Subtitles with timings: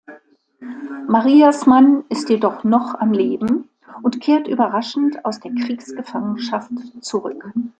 [1.07, 3.69] Marias Mann ist jedoch noch am Leben
[4.01, 7.53] und kehrt überraschend aus der Kriegsgefangenschaft zurück.